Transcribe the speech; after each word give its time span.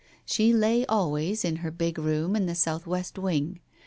She 0.25 0.51
lay 0.51 0.83
always 0.87 1.45
in 1.45 1.57
her 1.57 1.69
big 1.69 1.99
room 1.99 2.35
in 2.35 2.47
the 2.47 2.55
south 2.55 2.87
west 2.87 3.19
wing. 3.19 3.59